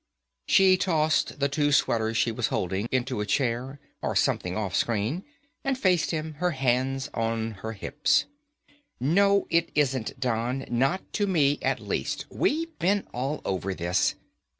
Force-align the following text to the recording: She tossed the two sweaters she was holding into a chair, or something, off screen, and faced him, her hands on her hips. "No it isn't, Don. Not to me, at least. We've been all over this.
She 0.47 0.77
tossed 0.77 1.39
the 1.39 1.47
two 1.47 1.71
sweaters 1.71 2.17
she 2.17 2.31
was 2.31 2.47
holding 2.47 2.87
into 2.91 3.21
a 3.21 3.25
chair, 3.27 3.79
or 4.01 4.15
something, 4.15 4.57
off 4.57 4.73
screen, 4.73 5.23
and 5.63 5.77
faced 5.77 6.09
him, 6.09 6.33
her 6.39 6.49
hands 6.57 7.11
on 7.13 7.51
her 7.61 7.73
hips. 7.73 8.25
"No 8.99 9.45
it 9.51 9.69
isn't, 9.75 10.19
Don. 10.19 10.65
Not 10.71 11.03
to 11.13 11.27
me, 11.27 11.59
at 11.61 11.79
least. 11.79 12.25
We've 12.31 12.75
been 12.79 13.05
all 13.13 13.41
over 13.45 13.75
this. 13.75 14.15